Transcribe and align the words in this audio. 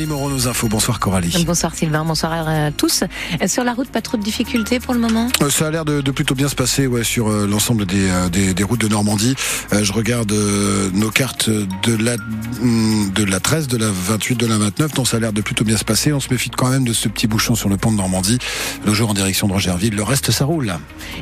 Coralie 0.00 0.18
Moreau, 0.18 0.30
nos 0.30 0.48
infos. 0.48 0.68
Bonsoir 0.68 0.98
Coralie. 0.98 1.44
Bonsoir 1.44 1.74
Sylvain, 1.74 2.04
bonsoir 2.06 2.48
à 2.48 2.70
tous. 2.70 3.04
Sur 3.46 3.64
la 3.64 3.74
route, 3.74 3.88
pas 3.90 4.00
trop 4.00 4.16
de 4.16 4.22
difficultés 4.22 4.80
pour 4.80 4.94
le 4.94 5.00
moment? 5.00 5.28
Euh, 5.42 5.50
Ça 5.50 5.66
a 5.66 5.70
l'air 5.70 5.84
de, 5.84 6.00
plutôt 6.10 6.34
bien 6.34 6.48
se 6.48 6.54
passer 6.54 6.86
ouais, 6.86 7.04
sur 7.04 7.28
euh, 7.28 7.46
l'ensemble 7.46 7.84
euh, 7.92 8.28
des, 8.30 8.54
des, 8.54 8.64
routes 8.64 8.80
de 8.80 8.88
Normandie. 8.88 9.34
je 9.72 9.92
regarde 9.92 10.32
nos 10.94 11.10
cartes 11.10 11.50
de 11.50 11.96
la, 12.02 12.16
mm, 12.16 13.10
de 13.10 13.24
la 13.24 13.40
13, 13.40 13.68
de 13.68 13.76
la 13.76 13.90
28, 13.90 14.36
de 14.36 14.46
la 14.46 14.56
29, 14.56 14.94
donc 14.94 15.06
ça 15.06 15.18
a 15.18 15.20
l'air 15.20 15.34
de 15.34 15.42
plutôt 15.42 15.64
bien 15.64 15.76
se 15.76 15.84
passer. 15.84 16.14
On 16.14 16.20
se 16.20 16.30
méfie 16.30 16.48
quand 16.48 16.70
même 16.70 16.84
de 16.84 16.94
ce 16.94 17.08
petit 17.08 17.26
bouchon 17.26 17.54
sur 17.54 17.68
le 17.68 17.76
pont 17.76 17.92
de 17.92 17.98
Normandie, 17.98 18.38
le 18.86 18.94
jour 18.94 19.10
en 19.10 19.14
direction 19.14 19.48
de 19.48 19.52
Rogerville. 19.52 19.94
Le 19.94 20.02
reste, 20.02 20.30
ça 20.30 20.46
roule. 20.46 20.72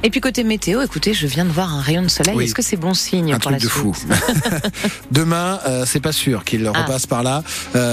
Et 0.04 0.10
puis 0.10 0.20
côté 0.20 0.44
météo, 0.44 0.82
écoutez, 0.82 1.14
je 1.14 1.26
viens 1.26 1.44
de 1.44 1.50
voir 1.50 1.74
un 1.74 1.80
rayon 1.80 2.02
de 2.02 2.08
soleil. 2.08 2.40
Est-ce 2.42 2.54
que 2.54 2.62
c'est 2.62 2.76
bon 2.76 2.94
signe 2.94 3.32
un 3.32 3.38
pour 3.40 3.50
truc 3.50 3.62
de 3.62 3.68
fou. 3.68 3.96
Demain, 5.10 5.58
c'est 5.84 6.00
pas 6.00 6.12
sûr 6.12 6.44
qu'il 6.44 6.64
ah. 6.66 6.82
repasse 6.82 7.06
par 7.06 7.24
là. 7.24 7.42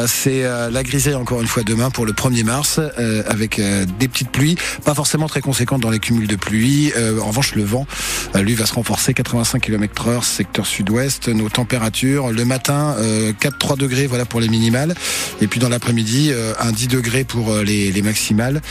c'est 0.06 0.46
la 0.76 0.84
grisaille 0.84 1.16
encore 1.16 1.42
une 1.42 1.48
fois 1.48 1.64
demain 1.64 1.90
pour 1.90 2.06
le 2.06 2.12
1er 2.12 2.44
mars 2.44 2.82
euh, 3.00 3.24
avec 3.28 3.60
euh, 3.60 3.86
des 3.98 4.10
petites 4.10 4.30
pluies, 4.30 4.58
pas 4.84 4.94
forcément 4.94 5.30
très 5.30 5.40
conséquentes 5.40 5.80
dans 5.80 5.90
les 5.90 6.00
cumuls 6.00 6.28
de 6.28 6.36
pluie. 6.36 6.92
Euh, 6.98 7.18
en 7.22 7.28
revanche, 7.28 7.56
le 7.56 7.64
vent, 7.64 7.88
lui, 8.36 8.56
va 8.56 8.66
se 8.66 8.74
renforcer 8.74 9.14
85 9.14 9.62
km 9.62 10.10
heure 10.10 10.26
secteur 10.26 10.66
sud-ouest. 10.66 11.30
Nos 11.30 11.48
températures, 11.48 12.32
le 12.32 12.44
matin, 12.44 12.98
4-3 13.42 13.78
degrés 13.78 14.06
voilà 14.06 14.26
pour 14.26 14.42
les 14.42 14.50
minimales. 14.50 14.96
Et 15.40 15.48
puis 15.48 15.62
dans 15.62 15.70
l'après-midi, 15.70 16.34
un 16.60 16.72
10 16.74 16.90
degrés 16.90 17.24
pour 17.24 17.56
les, 17.56 17.92
les 17.92 18.02
maximales. 18.02 18.62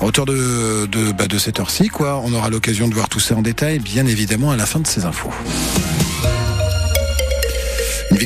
À 0.00 0.04
hauteur 0.04 0.26
de, 0.26 0.84
de, 0.84 1.12
bah, 1.12 1.26
de 1.26 1.38
cette 1.38 1.60
heure-ci, 1.60 1.88
quoi. 1.88 2.20
On 2.22 2.34
aura 2.34 2.50
l'occasion 2.50 2.88
de 2.88 2.94
voir 2.94 3.08
tout 3.08 3.20
ça 3.20 3.34
en 3.34 3.42
détail, 3.42 3.78
bien 3.78 4.06
évidemment, 4.06 4.50
à 4.50 4.56
la 4.56 4.66
fin 4.66 4.80
de 4.80 4.86
ces 4.86 5.06
infos. 5.06 5.32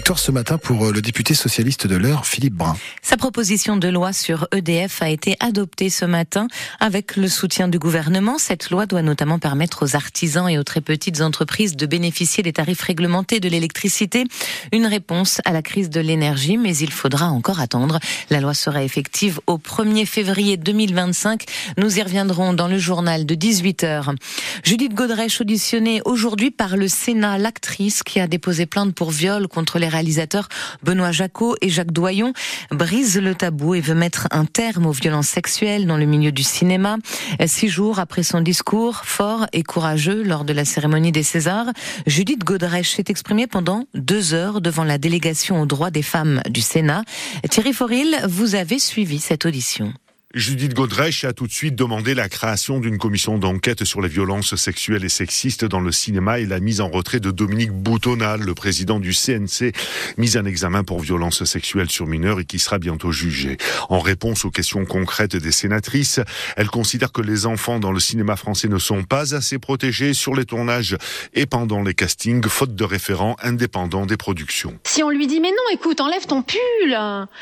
Victoire 0.09 0.25
ce 0.25 0.33
matin 0.33 0.57
pour 0.57 0.87
euh, 0.87 0.91
le 0.91 1.03
député 1.03 1.35
socialiste 1.35 1.87
de 1.87 1.95
l'heure, 1.95 2.25
Philippe 2.25 2.55
Brun. 2.55 2.75
Sa 3.03 3.19
proposition 3.19 3.77
de 3.77 3.89
loi 3.89 4.15
sur 4.15 4.49
EDF 4.53 5.03
a 5.03 5.11
été 5.11 5.37
adoptée 5.39 5.91
ce 5.91 6.07
matin 6.07 6.47
avec 6.81 7.17
le 7.17 7.29
soutien 7.29 7.69
du 7.69 7.79
gouvernement. 7.79 8.39
Cette 8.39 8.71
loi 8.71 8.87
doit 8.87 9.03
notamment 9.03 9.39
permettre 9.39 9.85
aux 9.85 9.97
artisans 9.97 10.49
et 10.49 10.59
aux 10.59 10.63
très 10.63 10.81
petites 10.81 11.21
entreprises 11.21 11.77
de 11.77 11.85
bénéficier 11.85 12.43
des 12.43 12.55
tarifs 12.55 12.81
réglementés 12.81 13.39
de 13.39 13.51
l'électricité. 13.51 14.25
Une 14.73 14.87
réponse 14.87 15.43
à 15.45 15.53
la 15.53 15.61
crise 15.61 15.91
de 15.91 16.01
l'énergie, 16.01 16.57
mais 16.57 16.75
il 16.75 16.91
faudra 16.91 17.27
encore 17.27 17.61
attendre. 17.61 17.99
La 18.31 18.41
loi 18.41 18.55
sera 18.55 18.83
effective 18.83 19.41
au 19.47 19.59
1er 19.59 20.07
février 20.07 20.57
2025. 20.57 21.45
Nous 21.77 21.99
y 21.99 22.03
reviendrons 22.03 22.55
dans 22.55 22.69
le 22.69 22.79
journal 22.79 23.27
de 23.27 23.35
18h. 23.35 24.17
Judith 24.65 24.95
Godrèche 24.95 25.43
auditionnée 25.43 26.01
aujourd'hui 26.07 26.51
par 26.51 26.79
le 26.79 26.89
Sénat, 26.89 27.37
l'actrice 27.37 28.03
qui 28.03 28.21
a 28.21 28.27
déposé 28.27 28.65
plainte 28.65 28.95
pour 28.95 29.11
viol 29.11 29.49
contre 29.49 29.79
les 29.79 29.98
réalisateurs 29.99 30.49
Benoît 30.85 31.11
Jacot 31.11 31.57
et 31.61 31.69
Jacques 31.69 31.93
Doyon, 31.93 32.33
brise 32.71 33.19
le 33.21 33.35
tabou 33.35 33.75
et 33.75 33.81
veut 33.81 33.97
mettre 33.97 34.29
un 34.31 34.45
terme 34.45 34.87
aux 34.87 34.93
violences 34.93 35.27
sexuelles 35.29 35.87
dans 35.87 35.97
le 35.97 36.07
milieu 36.07 36.31
du 36.31 36.45
cinéma. 36.45 36.99
Six 37.47 37.69
jours 37.69 37.99
après 37.99 38.23
son 38.23 38.41
discours 38.41 39.03
fort 39.05 39.47
et 39.53 39.65
courageux 39.65 40.23
lors 40.23 40.45
de 40.45 40.53
la 40.53 40.65
cérémonie 40.65 41.11
des 41.11 41.25
Césars, 41.25 41.67
Judith 42.07 42.45
Godrèche 42.45 42.95
s'est 42.95 43.05
exprimée 43.09 43.49
pendant 43.49 43.85
deux 43.95 44.35
heures 44.35 44.61
devant 44.61 44.85
la 44.85 44.99
délégation 44.99 45.61
aux 45.61 45.67
droits 45.67 45.91
des 45.91 46.03
femmes 46.03 46.43
du 46.49 46.61
Sénat. 46.61 47.03
Thierry 47.51 47.73
Foril, 47.73 48.21
vous 48.29 48.55
avez 48.55 48.79
suivi 48.79 49.19
cette 49.19 49.47
audition. 49.47 49.93
Judith 50.35 50.75
Godrèche 50.75 51.25
a 51.25 51.33
tout 51.33 51.47
de 51.47 51.53
suite 51.53 51.75
demandé 51.75 52.13
la 52.13 52.29
création 52.29 52.81
d'une 52.81 52.99
commission 52.99 53.39
d'enquête 53.39 53.85
sur 53.87 54.03
les 54.03 54.11
violences 54.11 54.57
sexuelles 54.57 55.07
et 55.07 55.09
sexistes 55.09 55.65
dans 55.65 55.81
le 55.81 55.91
cinéma 55.91 56.39
et 56.39 56.45
la 56.45 56.61
mise 56.61 56.83
en 56.83 56.91
retrait 56.91 57.19
de 57.19 57.31
Dominique 57.31 57.73
Boutonal, 57.73 58.43
le 58.43 58.53
président 58.53 59.01
du 59.01 59.15
CNC, 59.15 59.73
mis 60.19 60.37
en 60.37 60.45
examen 60.45 60.85
pour 60.85 61.01
violences 61.01 61.45
sexuelles 61.45 61.89
sur 61.89 62.07
mineurs 62.07 62.41
et 62.41 62.45
qui 62.45 62.59
sera 62.59 62.79
bientôt 62.79 63.11
jugé. 63.11 63.57
En 63.89 64.01
réponse 64.01 64.45
aux 64.45 64.51
questions 64.51 64.85
concrètes 64.85 65.35
des 65.35 65.51
sénatrices, 65.51 66.21
elle 66.59 66.69
considère 66.69 67.11
que 67.11 67.23
les 67.23 67.47
enfants 67.47 67.81
dans 67.81 67.93
le 67.93 67.99
cinéma 67.99 68.37
français 68.37 68.69
ne 68.69 68.79
sont 68.79 69.05
pas 69.05 69.35
assez 69.35 69.59
protégés 69.59 70.13
sur 70.13 70.35
les 70.35 70.45
tournages 70.45 70.99
et 71.33 71.47
pendant 71.47 71.83
les 71.83 71.95
castings, 71.95 72.47
faute 72.49 72.75
de 72.75 72.85
référents 72.85 73.37
indépendants 73.43 74.05
des 74.05 74.19
productions. 74.19 74.79
Si 74.85 75.03
on 75.03 75.09
lui 75.09 75.27
dit 75.27 75.41
mais 75.41 75.53
non, 75.53 75.73
écoute, 75.73 76.03
enlève 76.03 76.27
ton 76.27 76.43
pull, 76.43 76.99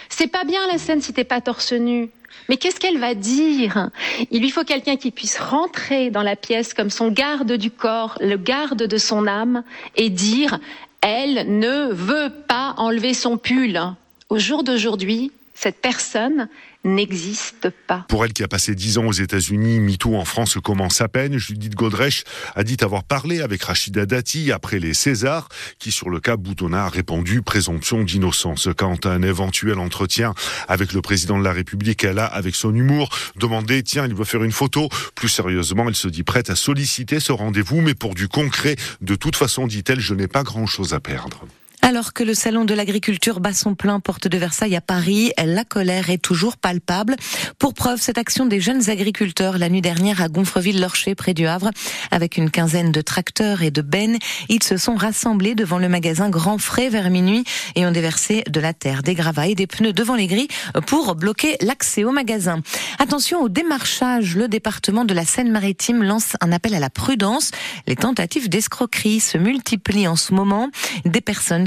c'est 0.09 0.31
pas 0.31 0.45
bien 0.45 0.61
la 0.71 0.79
scène 0.79 1.03
si 1.03 1.13
t'es 1.13 1.25
pas 1.25 1.41
torse 1.41 1.73
nu. 1.73 2.11
Mais 2.49 2.57
qu'est-ce 2.57 2.79
qu'elle 2.79 2.99
va 2.99 3.15
dire? 3.15 3.91
Il 4.31 4.41
lui 4.41 4.51
faut 4.51 4.65
quelqu'un 4.65 4.97
qui 4.97 5.11
puisse 5.11 5.39
rentrer 5.39 6.11
dans 6.11 6.23
la 6.23 6.37
pièce 6.37 6.75
comme 6.75 6.91
son 6.91 7.11
garde 7.11 7.53
du 7.53 7.71
corps, 7.71 8.17
le 8.21 8.37
garde 8.37 8.83
de 8.83 8.99
son 8.99 9.27
âme, 9.27 9.63
et 9.97 10.11
dire 10.11 10.59
elle 11.01 11.59
ne 11.59 11.93
veut 11.93 12.33
pas 12.49 12.75
enlever 12.79 13.15
son 13.15 13.39
pull. 13.39 13.81
Au 14.29 14.39
jour 14.39 14.65
d'aujourd'hui, 14.65 15.31
cette 15.56 15.81
personne 15.81 16.49
n'existe 16.84 17.71
pas. 17.87 18.05
Pour 18.09 18.25
elle 18.25 18.33
qui 18.33 18.44
a 18.44 18.49
passé 18.49 18.75
dix 18.75 18.99
ans 18.99 19.06
aux 19.06 19.12
États-Unis, 19.12 19.81
MeToo 19.81 20.15
en 20.15 20.25
France 20.25 20.59
commence 20.62 21.00
à 21.00 21.09
peine. 21.09 21.39
Judith 21.39 21.75
Godrèche 21.75 22.25
a 22.55 22.62
dit 22.62 22.77
avoir 22.83 23.03
parlé 23.03 23.41
avec 23.41 23.62
Rachida 23.62 24.06
Dati 24.06 24.53
après 24.53 24.78
les 24.78 24.95
Césars, 24.95 25.49
qui 25.78 25.91
sur 25.91 26.11
le 26.11 26.21
cas 26.21 26.37
Boutonna 26.37 26.84
a 26.84 26.89
répondu 26.89 27.43
présomption 27.43 28.05
d'innocence. 28.05 28.69
Quant 28.77 28.97
à 29.05 29.09
un 29.09 29.22
éventuel 29.22 29.78
entretien 29.78 30.34
avec 30.69 30.93
le 30.93 31.00
président 31.00 31.39
de 31.39 31.45
la 31.45 31.53
République, 31.53 32.05
elle 32.05 32.19
a, 32.19 32.27
avec 32.27 32.55
son 32.55 32.75
humour, 32.75 33.09
demandé 33.37 33.83
tiens, 33.83 34.06
il 34.06 34.15
veut 34.15 34.25
faire 34.25 34.45
une 34.45 34.53
photo. 34.53 34.89
Plus 35.15 35.31
sérieusement, 35.31 35.89
elle 35.89 35.97
se 35.97 36.09
dit 36.09 36.22
prête 36.22 36.50
à 36.50 36.56
solliciter 36.56 37.19
ce 37.19 37.33
rendez-vous, 37.33 37.81
mais 37.81 37.95
pour 37.95 38.15
du 38.15 38.28
concret, 38.28 38.77
de 39.00 39.15
toute 39.15 39.37
façon, 39.37 39.66
dit-elle, 39.66 40.00
je 40.00 40.15
n'ai 40.15 40.28
pas 40.28 40.43
grand-chose 40.43 40.93
à 40.93 41.00
perdre. 41.00 41.47
Alors 41.89 42.13
que 42.13 42.25
le 42.25 42.35
salon 42.35 42.65
de 42.65 42.75
l'agriculture 42.75 43.39
bat 43.39 43.53
son 43.53 43.77
plein 43.77 44.01
porte 44.01 44.27
de 44.27 44.37
Versailles 44.37 44.75
à 44.75 44.81
Paris, 44.81 45.31
la 45.39 45.63
colère 45.63 46.11
est 46.11 46.19
toujours 46.19 46.57
palpable. 46.57 47.15
Pour 47.61 47.75
preuve, 47.75 48.01
cette 48.01 48.19
action 48.19 48.45
des 48.45 48.61
jeunes 48.61 48.91
agriculteurs 48.91 49.57
la 49.57 49.69
nuit 49.69 49.83
dernière 49.83 50.21
à 50.21 50.27
Gonfreville-Lorcher 50.27 51.15
près 51.15 51.33
du 51.33 51.47
Havre, 51.47 51.71
avec 52.11 52.39
une 52.39 52.51
quinzaine 52.51 52.91
de 52.91 53.01
tracteurs 53.03 53.63
et 53.63 53.71
de 53.71 53.83
bennes, 53.83 54.19
ils 54.49 54.65
se 54.65 54.79
sont 54.79 54.97
rassemblés 54.97 55.55
devant 55.55 55.79
le 55.79 55.89
magasin 55.89 56.29
Grand 56.29 56.59
Frais 56.59 56.89
vers 56.89 57.09
minuit 57.09 57.45
et 57.77 57.87
ont 57.87 57.93
déversé 57.93 58.43
de 58.51 58.59
la 58.59 58.75
terre, 58.75 59.05
des 59.05 59.15
gravats 59.15 59.47
et 59.47 59.55
des 59.55 59.69
pneus 59.69 59.93
devant 59.93 60.17
les 60.17 60.27
grilles 60.27 60.49
pour 60.89 61.15
bloquer 61.15 61.57
l'accès 61.61 62.03
au 62.03 62.11
magasin. 62.11 62.63
Attention 62.99 63.43
au 63.43 63.49
démarchage, 63.49 64.35
le 64.35 64.49
département 64.49 65.05
de 65.05 65.15
la 65.15 65.25
Seine-Maritime 65.25 66.03
lance 66.03 66.33
un 66.41 66.51
appel 66.51 66.75
à 66.75 66.81
la 66.81 66.91
prudence. 66.91 67.53
Les 67.87 67.95
tentatives 67.95 68.49
d'escroquerie 68.49 69.21
se 69.21 69.39
multiplient 69.39 70.09
en 70.09 70.17
ce 70.17 70.35
moment. 70.35 70.71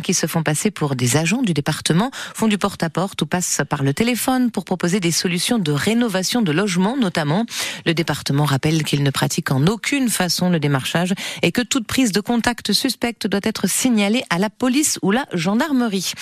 Qui 0.09 0.15
se 0.15 0.25
font 0.25 0.41
passer 0.41 0.71
pour 0.71 0.95
des 0.95 1.17
agents 1.17 1.43
du 1.43 1.53
département, 1.53 2.09
font 2.33 2.47
du 2.47 2.57
porte-à-porte 2.57 3.21
ou 3.21 3.27
passent 3.27 3.61
par 3.69 3.83
le 3.83 3.93
téléphone 3.93 4.49
pour 4.49 4.65
proposer 4.65 4.99
des 4.99 5.11
solutions 5.11 5.59
de 5.59 5.71
rénovation 5.71 6.41
de 6.41 6.51
logements 6.51 6.97
notamment. 6.97 7.45
Le 7.85 7.93
département 7.93 8.45
rappelle 8.45 8.83
qu'il 8.83 9.03
ne 9.03 9.11
pratique 9.11 9.51
en 9.51 9.67
aucune 9.67 10.09
façon 10.09 10.49
le 10.49 10.59
démarchage 10.59 11.13
et 11.43 11.51
que 11.51 11.61
toute 11.61 11.85
prise 11.85 12.11
de 12.11 12.21
contact 12.21 12.73
suspecte 12.73 13.27
doit 13.27 13.39
être 13.43 13.69
signalée 13.69 14.23
à 14.31 14.39
la 14.39 14.49
police 14.49 14.97
ou 15.03 15.11
la 15.11 15.27
gendarmerie. 15.31 16.13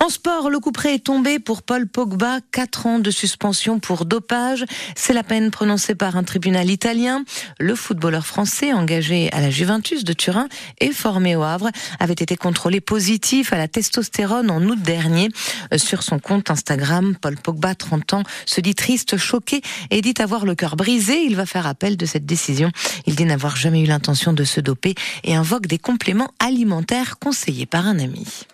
En 0.00 0.08
sport, 0.08 0.48
le 0.48 0.58
coup 0.58 0.72
près 0.72 0.94
est 0.94 1.04
tombé 1.04 1.38
pour 1.38 1.62
Paul 1.64 1.86
Pogba, 1.86 2.38
4 2.50 2.86
ans 2.86 2.98
de 2.98 3.10
suspension 3.10 3.78
pour 3.78 4.06
dopage. 4.06 4.64
C'est 4.96 5.12
la 5.12 5.22
peine 5.22 5.50
prononcée 5.50 5.94
par 5.94 6.16
un 6.16 6.24
tribunal 6.24 6.70
italien. 6.70 7.24
Le 7.60 7.74
footballeur 7.74 8.24
français 8.24 8.72
engagé 8.72 9.30
à 9.32 9.42
la 9.42 9.50
Juventus 9.50 10.02
de 10.02 10.14
Turin 10.14 10.48
et 10.80 10.92
formé 10.92 11.36
au 11.36 11.42
Havre 11.42 11.68
avait 12.00 12.14
été 12.14 12.38
contrôlé 12.38 12.80
positif 12.80 13.33
à 13.50 13.56
la 13.56 13.68
testostérone 13.68 14.50
en 14.50 14.62
août 14.62 14.80
dernier. 14.80 15.28
Euh, 15.72 15.78
sur 15.78 16.02
son 16.02 16.18
compte 16.18 16.50
Instagram, 16.50 17.16
Paul 17.20 17.36
Pogba, 17.36 17.74
30 17.74 18.14
ans, 18.14 18.22
se 18.46 18.60
dit 18.60 18.74
triste, 18.74 19.16
choqué 19.16 19.60
et 19.90 20.00
dit 20.00 20.14
avoir 20.18 20.44
le 20.44 20.54
cœur 20.54 20.76
brisé. 20.76 21.24
Il 21.24 21.36
va 21.36 21.46
faire 21.46 21.66
appel 21.66 21.96
de 21.96 22.06
cette 22.06 22.26
décision. 22.26 22.70
Il 23.06 23.16
dit 23.16 23.24
n'avoir 23.24 23.56
jamais 23.56 23.82
eu 23.82 23.86
l'intention 23.86 24.32
de 24.32 24.44
se 24.44 24.60
doper 24.60 24.94
et 25.24 25.34
invoque 25.34 25.66
des 25.66 25.78
compléments 25.78 26.30
alimentaires 26.38 27.18
conseillés 27.18 27.66
par 27.66 27.86
un 27.86 27.98
ami. 27.98 28.46